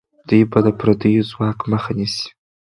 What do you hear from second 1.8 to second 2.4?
نیسي.